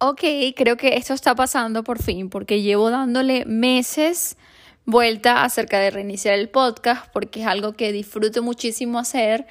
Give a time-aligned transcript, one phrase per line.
[0.00, 0.22] ok,
[0.56, 4.36] creo que esto está pasando por fin, porque llevo dándole meses
[4.86, 9.46] vuelta acerca de reiniciar el podcast, porque es algo que disfruto muchísimo hacer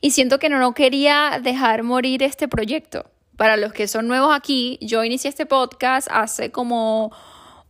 [0.00, 3.10] y siento que no, quería dejar morir este proyecto.
[3.36, 7.10] Para los que son nuevos aquí, yo inicié este podcast hace como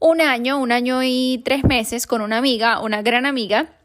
[0.00, 3.79] un año, un año y tres meses con una amiga, una gran amiga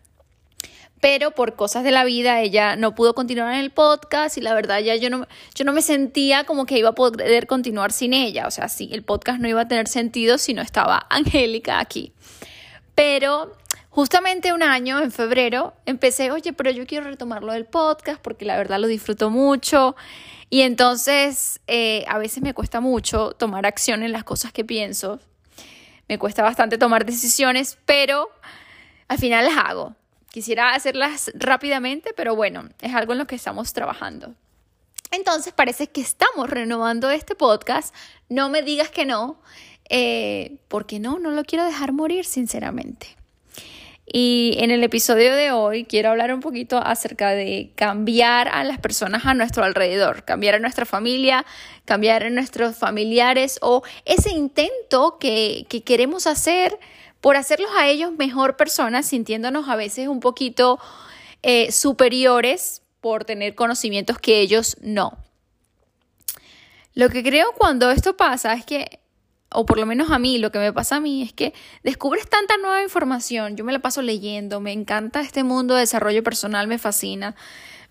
[1.02, 4.54] pero por cosas de la vida ella no pudo continuar en el podcast y la
[4.54, 8.14] verdad ya yo no, yo no me sentía como que iba a poder continuar sin
[8.14, 11.80] ella, o sea, sí, el podcast no iba a tener sentido si no estaba Angélica
[11.80, 12.14] aquí.
[12.96, 13.52] Pero
[13.90, 18.58] justamente un año, en febrero, empecé, oye, pero yo quiero retomarlo del podcast porque la
[18.58, 19.96] verdad lo disfruto mucho.
[20.50, 25.20] Y entonces eh, a veces me cuesta mucho tomar acción en las cosas que pienso.
[26.08, 28.30] Me cuesta bastante tomar decisiones, pero
[29.08, 29.96] al final las hago.
[30.36, 34.36] Quisiera hacerlas rápidamente, pero bueno, es algo en lo que estamos trabajando.
[35.12, 37.96] Entonces parece que estamos renovando este podcast.
[38.28, 39.40] No me digas que no,
[39.90, 43.16] eh, porque no, no lo quiero dejar morir, sinceramente.
[44.06, 48.78] Y en el episodio de hoy quiero hablar un poquito acerca de cambiar a las
[48.78, 51.46] personas a nuestro alrededor, cambiar a nuestra familia,
[51.86, 56.78] cambiar a nuestros familiares o ese intento que, que queremos hacer
[57.26, 60.78] por hacerlos a ellos mejor personas, sintiéndonos a veces un poquito
[61.42, 65.18] eh, superiores por tener conocimientos que ellos no.
[66.94, 69.00] Lo que creo cuando esto pasa es que,
[69.50, 72.30] o por lo menos a mí, lo que me pasa a mí es que descubres
[72.30, 76.68] tanta nueva información, yo me la paso leyendo, me encanta este mundo de desarrollo personal,
[76.68, 77.36] me fascina,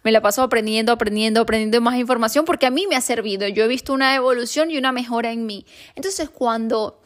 [0.04, 3.64] me la paso aprendiendo, aprendiendo, aprendiendo más información porque a mí me ha servido, yo
[3.64, 5.66] he visto una evolución y una mejora en mí.
[5.96, 7.00] Entonces cuando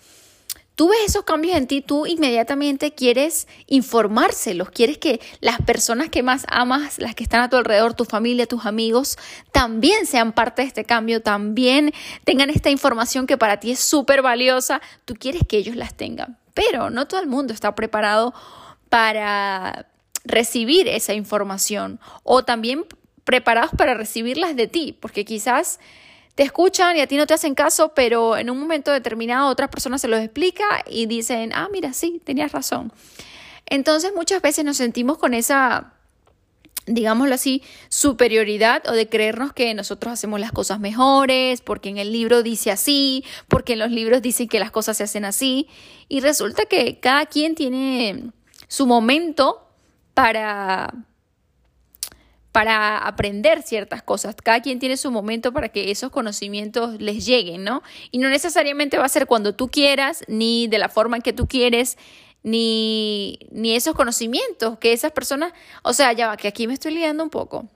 [0.78, 6.22] tú ves esos cambios en ti, tú inmediatamente quieres informárselos, quieres que las personas que
[6.22, 9.18] más amas, las que están a tu alrededor, tu familia, tus amigos,
[9.50, 14.22] también sean parte de este cambio, también tengan esta información que para ti es súper
[14.22, 16.38] valiosa, tú quieres que ellos las tengan.
[16.54, 18.32] Pero no todo el mundo está preparado
[18.88, 19.88] para
[20.24, 22.86] recibir esa información o también
[23.24, 25.80] preparados para recibirlas de ti, porque quizás
[26.38, 29.70] te escuchan y a ti no te hacen caso, pero en un momento determinado otras
[29.70, 32.92] personas se los explica y dicen, ah, mira, sí, tenías razón.
[33.66, 35.94] Entonces muchas veces nos sentimos con esa
[36.86, 42.12] digámoslo así, superioridad o de creernos que nosotros hacemos las cosas mejores, porque en el
[42.12, 45.66] libro dice así, porque en los libros dicen que las cosas se hacen así,
[46.08, 48.30] y resulta que cada quien tiene
[48.68, 49.68] su momento
[50.14, 50.94] para
[52.52, 54.34] para aprender ciertas cosas.
[54.36, 57.82] Cada quien tiene su momento para que esos conocimientos les lleguen, ¿no?
[58.10, 61.32] Y no necesariamente va a ser cuando tú quieras, ni de la forma en que
[61.32, 61.98] tú quieres,
[62.42, 66.94] ni, ni esos conocimientos que esas personas, o sea, ya va, que aquí me estoy
[66.94, 67.68] liando un poco.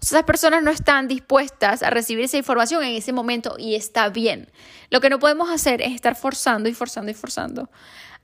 [0.00, 4.50] Esas personas no están dispuestas a recibir esa información en ese momento y está bien.
[4.90, 7.70] Lo que no podemos hacer es estar forzando y forzando y forzando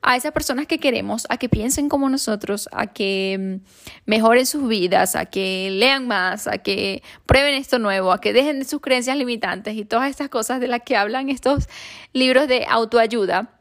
[0.02, 4.66] a esas personas que queremos a que piensen como nosotros, a que mm, mejoren sus
[4.68, 8.80] vidas, a que lean más, a que prueben esto nuevo, a que dejen de sus
[8.80, 11.68] creencias limitantes y todas estas cosas de las que hablan estos
[12.12, 13.60] libros de autoayuda.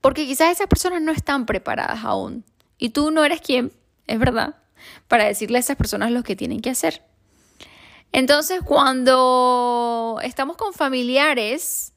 [0.00, 2.44] Porque quizás esas personas no están preparadas aún.
[2.78, 3.72] Y tú no eres quien,
[4.06, 4.54] es verdad,
[5.08, 7.02] para decirle a esas personas lo que tienen que hacer.
[8.12, 11.92] Entonces, cuando estamos con familiares,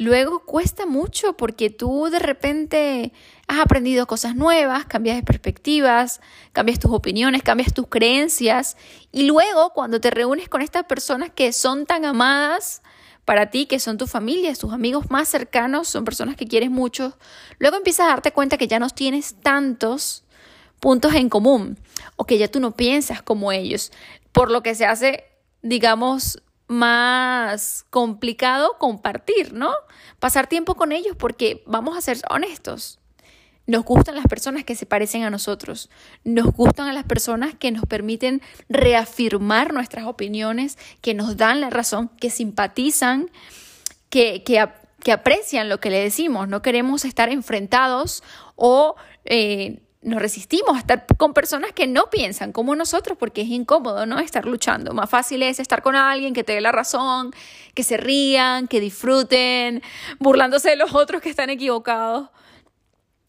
[0.00, 3.12] Luego cuesta mucho porque tú de repente
[3.48, 6.20] has aprendido cosas nuevas, cambias de perspectivas,
[6.52, 8.76] cambias tus opiniones, cambias tus creencias
[9.10, 12.80] y luego cuando te reúnes con estas personas que son tan amadas
[13.24, 17.18] para ti, que son tu familia, tus amigos más cercanos, son personas que quieres mucho,
[17.58, 20.22] luego empiezas a darte cuenta que ya no tienes tantos
[20.80, 21.78] puntos en común
[22.16, 23.92] o que ya tú no piensas como ellos,
[24.32, 25.24] por lo que se hace,
[25.62, 29.72] digamos, más complicado compartir, ¿no?
[30.20, 32.98] Pasar tiempo con ellos porque vamos a ser honestos.
[33.66, 35.90] Nos gustan las personas que se parecen a nosotros.
[36.24, 38.40] Nos gustan a las personas que nos permiten
[38.70, 43.30] reafirmar nuestras opiniones, que nos dan la razón, que simpatizan,
[44.08, 46.48] que, que, aprecian lo que le decimos.
[46.48, 48.22] No queremos estar enfrentados
[48.56, 53.48] o eh, nos resistimos a estar con personas que no piensan como nosotros porque es
[53.48, 54.18] incómodo, ¿no?
[54.18, 54.92] Estar luchando.
[54.92, 57.32] Más fácil es estar con alguien que te dé la razón,
[57.74, 59.82] que se rían, que disfruten,
[60.18, 62.30] burlándose de los otros que están equivocados.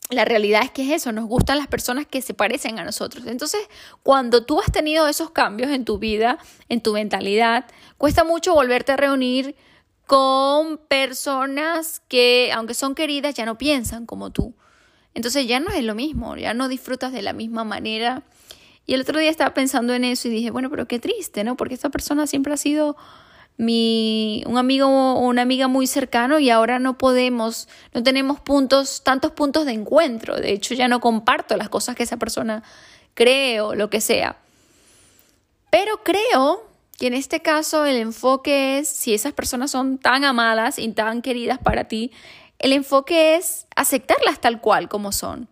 [0.09, 3.27] La realidad es que es eso, nos gustan las personas que se parecen a nosotros.
[3.27, 3.61] Entonces,
[4.01, 7.65] cuando tú has tenido esos cambios en tu vida, en tu mentalidad,
[7.97, 9.55] cuesta mucho volverte a reunir
[10.07, 14.55] con personas que, aunque son queridas, ya no piensan como tú
[15.13, 18.23] entonces ya no es lo mismo, ya no disfrutas de la misma manera.
[18.85, 21.55] Y el otro día estaba pensando en eso y dije, bueno, pero qué triste, ¿no?
[21.55, 22.95] Porque esta persona siempre ha sido
[23.57, 29.03] mi, un amigo o una amiga muy cercano y ahora no podemos, no tenemos puntos,
[29.03, 30.37] tantos puntos de encuentro.
[30.37, 32.63] De hecho, ya no comparto las cosas que esa persona
[33.13, 34.37] cree o lo que sea.
[35.69, 36.65] Pero creo
[36.97, 41.21] que en este caso el enfoque es, si esas personas son tan amadas y tan
[41.21, 42.11] queridas para ti,
[42.59, 45.47] el enfoque es aceptarlas tal cual como son.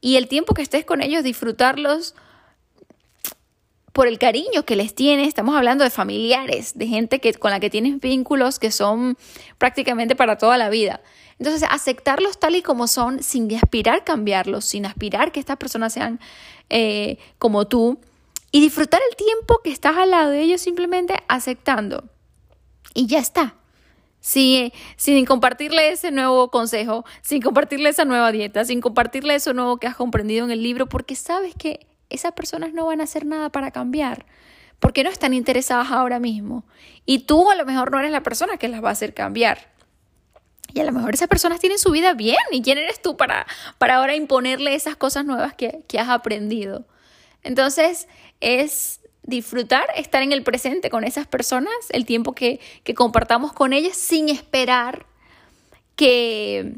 [0.00, 2.14] Y el tiempo que estés con ellos, disfrutarlos
[3.92, 7.60] por el cariño que les tienes, estamos hablando de familiares, de gente que, con la
[7.60, 9.18] que tienes vínculos que son
[9.58, 11.02] prácticamente para toda la vida.
[11.38, 16.20] Entonces, aceptarlos tal y como son, sin aspirar cambiarlos, sin aspirar que estas personas sean
[16.70, 17.98] eh, como tú,
[18.50, 22.04] y disfrutar el tiempo que estás al lado de ellos simplemente aceptando.
[22.94, 23.56] Y ya está.
[24.24, 29.78] Sí, sin compartirle ese nuevo consejo, sin compartirle esa nueva dieta, sin compartirle eso nuevo
[29.78, 33.26] que has comprendido en el libro, porque sabes que esas personas no van a hacer
[33.26, 34.24] nada para cambiar,
[34.78, 36.64] porque no están interesadas ahora mismo.
[37.04, 39.72] Y tú a lo mejor no eres la persona que las va a hacer cambiar.
[40.72, 42.38] Y a lo mejor esas personas tienen su vida bien.
[42.52, 43.44] ¿Y quién eres tú para,
[43.78, 46.86] para ahora imponerle esas cosas nuevas que, que has aprendido?
[47.42, 48.06] Entonces
[48.40, 53.72] es disfrutar, estar en el presente con esas personas, el tiempo que, que compartamos con
[53.72, 55.06] ellas sin esperar
[55.96, 56.76] que,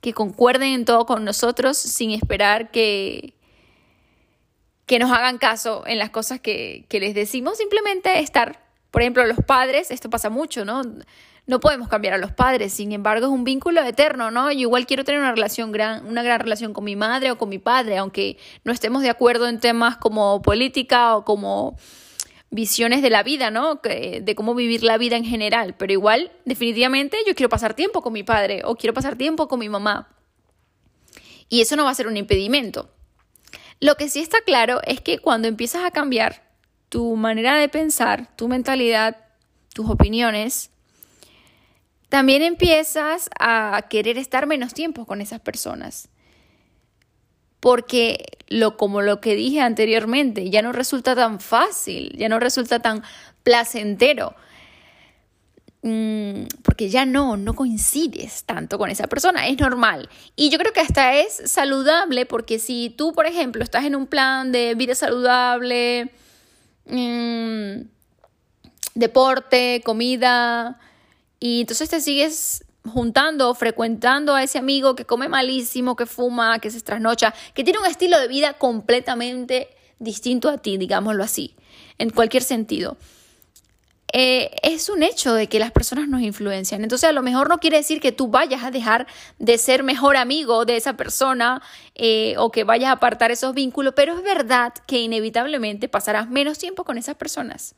[0.00, 3.34] que concuerden en todo con nosotros, sin esperar que,
[4.86, 8.66] que nos hagan caso en las cosas que, les decimos, simplemente estar.
[8.90, 10.82] Por ejemplo, los padres, esto pasa mucho, ¿no?
[11.48, 14.52] No podemos cambiar a los padres, sin embargo es un vínculo eterno, ¿no?
[14.52, 17.48] Yo igual quiero tener una relación gran, una gran relación con mi madre o con
[17.48, 21.78] mi padre, aunque no estemos de acuerdo en temas como política o como
[22.50, 23.76] visiones de la vida, ¿no?
[23.76, 28.12] De cómo vivir la vida en general, pero igual, definitivamente, yo quiero pasar tiempo con
[28.12, 30.08] mi padre o quiero pasar tiempo con mi mamá.
[31.48, 32.90] Y eso no va a ser un impedimento.
[33.80, 36.42] Lo que sí está claro es que cuando empiezas a cambiar
[36.90, 39.16] tu manera de pensar, tu mentalidad,
[39.72, 40.72] tus opiniones,
[42.08, 46.08] también empiezas a querer estar menos tiempo con esas personas.
[47.60, 52.80] Porque lo como lo que dije anteriormente, ya no resulta tan fácil, ya no resulta
[52.80, 53.02] tan
[53.42, 54.34] placentero
[55.82, 60.08] Mm, porque ya no, no coincides tanto con esa persona, es normal.
[60.34, 64.06] Y yo creo que hasta es saludable porque si tú, por ejemplo, estás en un
[64.06, 66.10] plan de vida saludable,
[66.86, 67.82] mm,
[68.94, 70.80] deporte, comida,
[71.40, 76.70] y entonces te sigues juntando, frecuentando a ese amigo que come malísimo, que fuma, que
[76.70, 79.68] se trasnocha, que tiene un estilo de vida completamente
[79.98, 81.54] distinto a ti, digámoslo así,
[81.98, 82.96] en cualquier sentido.
[84.14, 86.82] Eh, es un hecho de que las personas nos influencian.
[86.82, 89.06] Entonces a lo mejor no quiere decir que tú vayas a dejar
[89.38, 91.60] de ser mejor amigo de esa persona
[91.94, 96.58] eh, o que vayas a apartar esos vínculos, pero es verdad que inevitablemente pasarás menos
[96.58, 97.74] tiempo con esas personas.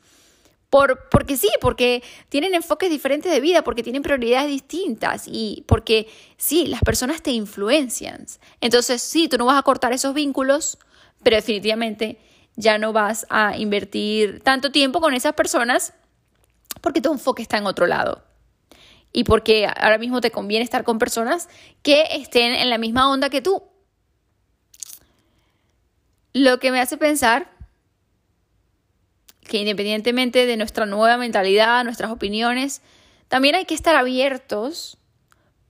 [0.71, 6.07] Por, porque sí, porque tienen enfoques diferentes de vida, porque tienen prioridades distintas y porque
[6.37, 8.25] sí, las personas te influencian.
[8.61, 10.77] Entonces sí, tú no vas a cortar esos vínculos,
[11.23, 12.19] pero definitivamente
[12.55, 15.93] ya no vas a invertir tanto tiempo con esas personas
[16.79, 18.23] porque tu enfoque está en otro lado.
[19.11, 21.49] Y porque ahora mismo te conviene estar con personas
[21.83, 23.61] que estén en la misma onda que tú.
[26.31, 27.51] Lo que me hace pensar
[29.51, 32.81] que independientemente de nuestra nueva mentalidad, nuestras opiniones,
[33.27, 34.97] también hay que estar abiertos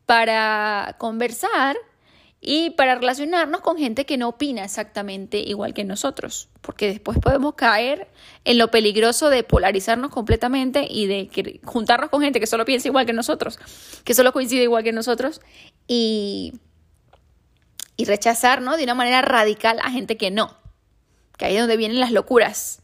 [0.05, 1.75] para conversar
[2.39, 7.55] y para relacionarnos con gente que no opina exactamente igual que nosotros, porque después podemos
[7.55, 8.07] caer
[8.45, 13.07] en lo peligroso de polarizarnos completamente y de juntarnos con gente que solo piensa igual
[13.07, 13.57] que nosotros,
[14.03, 15.41] que solo coincide igual que nosotros
[15.87, 16.53] y,
[17.97, 20.55] y rechazar de una manera radical a gente que no,
[21.35, 22.80] que ahí es donde vienen las locuras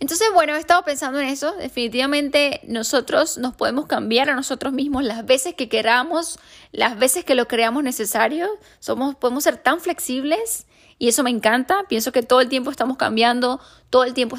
[0.00, 1.52] entonces, bueno, he estado pensando en eso.
[1.56, 6.38] Definitivamente nosotros nos podemos cambiar a nosotros mismos las veces que queramos,
[6.72, 8.48] las veces que lo creamos necesario.
[8.78, 10.66] Somos, podemos ser tan flexibles
[10.98, 11.84] y eso me encanta.
[11.86, 14.36] Pienso que todo el tiempo estamos cambiando, todo el tiempo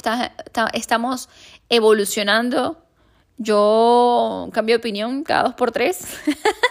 [0.74, 1.30] estamos
[1.70, 2.84] evolucionando.
[3.38, 6.08] Yo cambio de opinión cada dos por tres.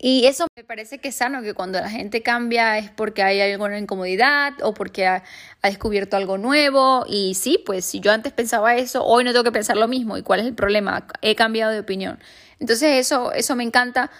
[0.00, 3.40] Y eso me parece que es sano, que cuando la gente cambia es porque hay
[3.40, 5.24] alguna incomodidad o porque ha,
[5.62, 7.04] descubierto algo nuevo.
[7.08, 10.16] Y sí, pues si yo antes pensaba eso, hoy no tengo que pensar lo mismo.
[10.16, 11.06] ¿Y cuál es el problema?
[11.20, 12.20] He cambiado de opinión.
[12.60, 14.10] Entonces eso, eso me encanta.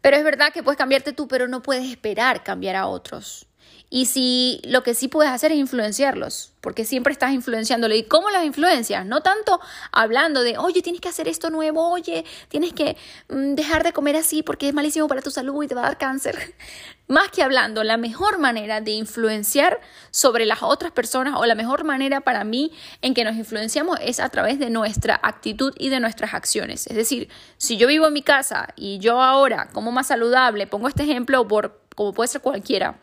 [0.00, 3.47] Pero es verdad que puedes cambiarte tú, pero no puedes esperar cambiar a otros.
[3.90, 7.94] Y si lo que sí puedes hacer es influenciarlos, porque siempre estás influenciándolo.
[7.94, 9.06] ¿Y cómo los influencias?
[9.06, 9.60] No tanto
[9.92, 12.98] hablando de, oye, tienes que hacer esto nuevo, oye, tienes que
[13.30, 15.84] mm, dejar de comer así porque es malísimo para tu salud y te va a
[15.84, 16.54] dar cáncer.
[17.08, 19.80] Más que hablando, la mejor manera de influenciar
[20.10, 24.20] sobre las otras personas o la mejor manera para mí en que nos influenciamos es
[24.20, 26.86] a través de nuestra actitud y de nuestras acciones.
[26.88, 30.88] Es decir, si yo vivo en mi casa y yo ahora como más saludable, pongo
[30.88, 32.98] este ejemplo por como puede ser cualquiera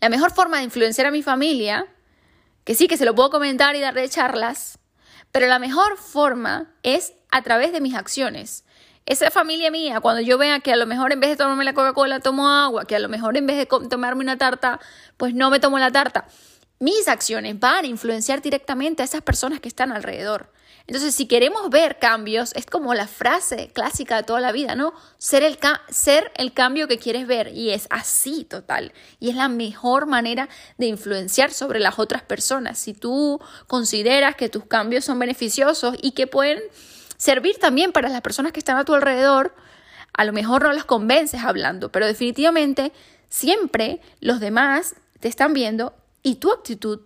[0.00, 1.86] la mejor forma de influenciar a mi familia,
[2.64, 4.78] que sí que se lo puedo comentar y darle charlas,
[5.32, 8.64] pero la mejor forma es a través de mis acciones.
[9.06, 11.72] Esa familia mía, cuando yo vea que a lo mejor en vez de tomarme la
[11.72, 14.80] Coca-Cola tomo agua, que a lo mejor en vez de tomarme una tarta,
[15.16, 16.26] pues no me tomo la tarta,
[16.80, 20.50] mis acciones van a influenciar directamente a esas personas que están alrededor.
[20.86, 24.92] Entonces, si queremos ver cambios, es como la frase clásica de toda la vida, ¿no?
[25.18, 25.58] Ser el,
[25.90, 27.48] ser el cambio que quieres ver.
[27.54, 28.92] Y es así total.
[29.20, 32.78] Y es la mejor manera de influenciar sobre las otras personas.
[32.78, 36.60] Si tú consideras que tus cambios son beneficiosos y que pueden
[37.18, 39.54] servir también para las personas que están a tu alrededor,
[40.14, 42.92] a lo mejor no las convences hablando, pero definitivamente
[43.28, 47.00] siempre los demás te están viendo y tu actitud,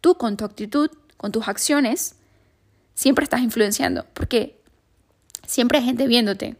[0.00, 2.16] tú con tu actitud, con tus acciones,
[2.94, 4.60] siempre estás influenciando, porque
[5.46, 6.56] siempre hay gente viéndote.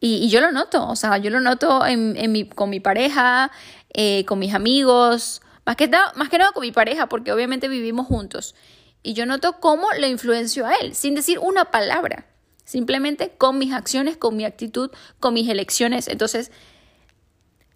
[0.00, 3.50] Y, yo lo noto, o sea, yo lo noto en, mi, con mi pareja,
[3.92, 8.06] eh, con mis amigos, más que, más que nada con mi pareja, porque obviamente vivimos
[8.06, 8.54] juntos.
[9.02, 12.26] Y yo noto cómo lo influencio a él, sin decir una palabra,
[12.64, 16.08] simplemente con mis acciones, con mi actitud, con mis elecciones.
[16.08, 16.50] Entonces,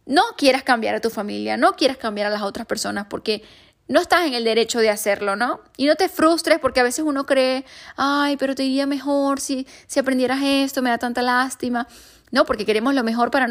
[0.07, 3.43] no quieras cambiar a tu familia, no quieras cambiar a las otras personas, porque
[3.87, 5.61] no estás en el derecho de hacerlo, ¿no?
[5.77, 7.65] Y no te frustres porque a veces uno cree,
[7.97, 11.87] ay, pero te iría mejor si, si aprendieras esto, me da tanta lástima.
[12.31, 13.47] No, porque queremos lo mejor para,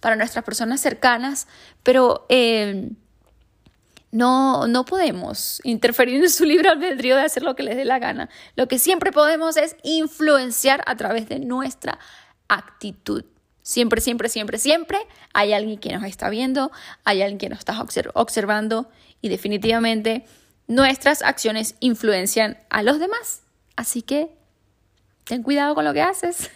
[0.00, 1.46] para nuestras personas cercanas,
[1.82, 2.90] pero eh,
[4.10, 7.98] no, no podemos interferir en su libre albedrío de hacer lo que les dé la
[7.98, 8.28] gana.
[8.56, 11.98] Lo que siempre podemos es influenciar a través de nuestra
[12.48, 13.24] actitud.
[13.68, 14.98] Siempre, siempre, siempre, siempre
[15.34, 16.72] hay alguien que nos está viendo,
[17.04, 17.78] hay alguien que nos está
[18.14, 18.88] observando
[19.20, 20.24] y definitivamente
[20.68, 23.42] nuestras acciones influencian a los demás.
[23.76, 24.30] Así que
[25.24, 26.50] ten cuidado con lo que haces.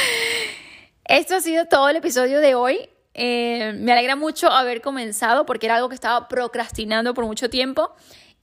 [1.04, 2.88] Esto ha sido todo el episodio de hoy.
[3.12, 7.94] Eh, me alegra mucho haber comenzado porque era algo que estaba procrastinando por mucho tiempo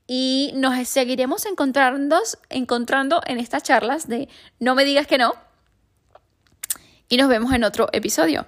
[0.05, 5.46] y nos seguiremos encontrando, encontrando en estas charlas de No me digas que no
[7.09, 8.45] y nos vemos en otro episodio.